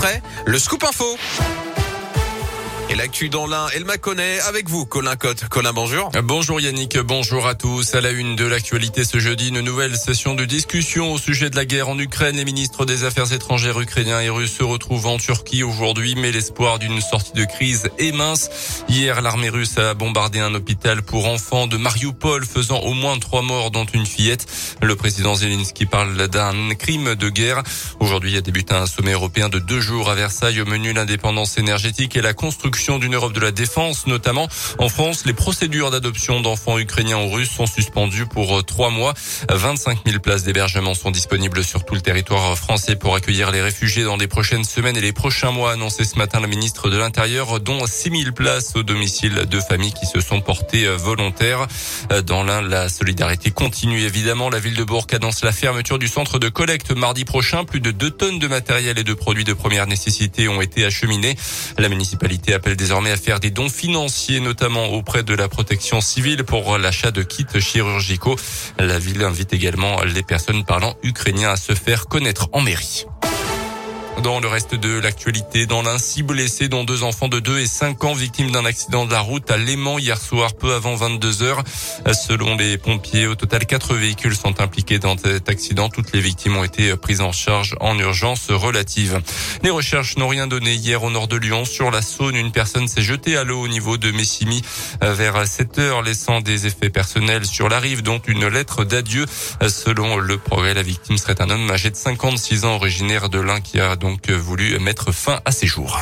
[0.00, 1.16] Après, le scoop info.
[2.90, 5.46] Et l'actu dans l'un, elle m'a connaît avec vous, Colin Cotte.
[5.50, 6.10] Colin, bonjour.
[6.24, 7.94] Bonjour Yannick, bonjour à tous.
[7.94, 11.56] À la une de l'actualité ce jeudi, une nouvelle session de discussion au sujet de
[11.56, 12.36] la guerre en Ukraine.
[12.36, 16.78] Les ministres des Affaires étrangères ukrainiens et russes se retrouvent en Turquie aujourd'hui, mais l'espoir
[16.78, 18.48] d'une sortie de crise est mince.
[18.88, 23.42] Hier, l'armée russe a bombardé un hôpital pour enfants de Mariupol, faisant au moins trois
[23.42, 24.46] morts, dont une fillette.
[24.80, 27.62] Le président Zelensky parle d'un crime de guerre.
[28.00, 32.16] Aujourd'hui a débuté un sommet européen de deux jours à Versailles au menu l'indépendance énergétique
[32.16, 35.24] et la construction d'une Europe de la défense, notamment en France.
[35.26, 39.14] Les procédures d'adoption d'enfants ukrainiens ou russes sont suspendues pour euh, trois mois.
[39.50, 44.04] 25 000 places d'hébergement sont disponibles sur tout le territoire français pour accueillir les réfugiés
[44.04, 47.58] dans les prochaines semaines et les prochains mois, annoncé ce matin la ministre de l'Intérieur,
[47.58, 51.66] dont 6 000 places au domicile de familles qui se sont portées euh, volontaires.
[52.12, 54.50] Euh, dans l'un, la solidarité continue évidemment.
[54.50, 57.64] La ville de Bourg annonce la fermeture du centre de collecte mardi prochain.
[57.64, 61.36] Plus de 2 tonnes de matériel et de produits de première nécessité ont été acheminés.
[61.76, 66.44] La municipalité appelle désormais à faire des dons financiers, notamment auprès de la protection civile
[66.44, 68.36] pour l'achat de kits chirurgicaux.
[68.78, 73.06] La ville invite également les personnes parlant ukrainien à se faire connaître en mairie.
[74.22, 77.66] Dans le reste de l'actualité, dans l'un, six blessés, dont deux enfants de 2 et
[77.66, 81.42] 5 ans victimes d'un accident de la route à Léman hier soir, peu avant 22
[81.42, 81.62] heures.
[82.12, 85.88] Selon les pompiers, au total, quatre véhicules sont impliqués dans cet accident.
[85.88, 89.20] Toutes les victimes ont été prises en charge en urgence relative.
[89.62, 91.64] Les recherches n'ont rien donné hier au nord de Lyon.
[91.64, 94.62] Sur la Saône, une personne s'est jetée à l'eau au niveau de Messimy
[95.00, 99.26] vers 7 heures, laissant des effets personnels sur la rive, dont une lettre d'adieu.
[99.68, 103.60] Selon le progrès, la victime serait un homme âgé de 56 ans, originaire de l'un
[103.60, 106.00] qui a donc voulu mettre fin à ses jours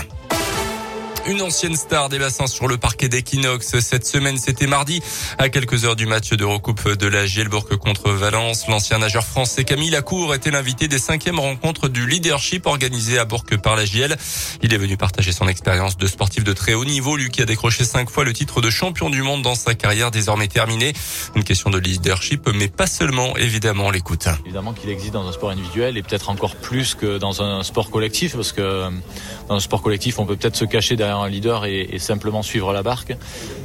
[1.29, 3.79] une ancienne star des bassins sur le parquet d'Equinox.
[3.81, 5.03] Cette semaine, c'était mardi,
[5.39, 8.69] à quelques heures du match de recoupe de la Gielbourg contre Valence.
[8.69, 13.45] L'ancien nageur français Camille Lacour était l'invité des cinquièmes rencontres du leadership organisé à Bourg
[13.63, 14.17] par la Giel.
[14.63, 17.45] Il est venu partager son expérience de sportif de très haut niveau, lui qui a
[17.45, 20.93] décroché cinq fois le titre de champion du monde dans sa carrière désormais terminée.
[21.35, 24.29] Une question de leadership, mais pas seulement, évidemment, l'écoute.
[24.45, 27.91] Évidemment qu'il existe dans un sport individuel et peut-être encore plus que dans un sport
[27.91, 28.91] collectif, parce que
[29.49, 32.73] dans un sport collectif, on peut peut-être se cacher derrière un leader et, simplement suivre
[32.73, 33.17] la barque.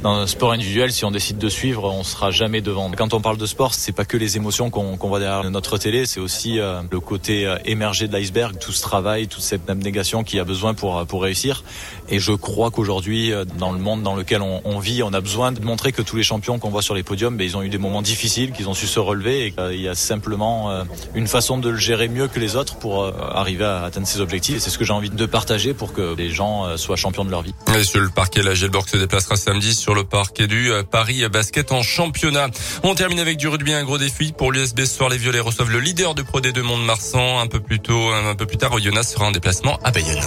[0.02, 2.90] Dans un sport individuel, si on décide de suivre, on sera jamais devant.
[2.96, 6.06] Quand on parle de sport, c'est pas que les émotions qu'on voit derrière notre télé,
[6.06, 10.24] c'est aussi euh, le côté euh, émergé de l'iceberg, tout ce travail, toute cette abnégation
[10.24, 11.62] qu'il y a besoin pour pour réussir.
[12.08, 15.52] Et je crois qu'aujourd'hui, euh, dans le monde dans lequel on, vit, on a besoin
[15.52, 17.68] de montrer que tous les champions qu'on voit sur les podiums, ben, ils ont eu
[17.68, 20.84] des moments difficiles, qu'ils ont su se relever, et qu'il y a simplement
[21.14, 24.58] une façon de le gérer mieux que les autres pour arriver à atteindre ses objectifs.
[24.58, 27.41] C'est ce que j'ai envie de partager pour que les gens soient champions de leur
[27.42, 27.54] vie.
[27.78, 31.24] Et sur le parquet, la Gelborg se déplacera samedi sur le parquet du euh, Paris
[31.30, 32.48] Basket en championnat.
[32.82, 35.10] On termine avec du rugby, un gros défi pour l'USB ce soir.
[35.10, 37.40] Les Violets reçoivent le leader de Pro D2 Monde-Marsan.
[37.40, 40.20] Un peu plus tôt, un peu plus tard, Oyonnax sera en déplacement à Bayonne.